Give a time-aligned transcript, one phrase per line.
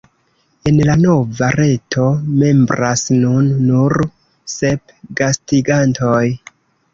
[0.69, 2.05] En la nova reto
[2.43, 3.97] membras nun nur
[4.55, 6.25] sep gastigantoj.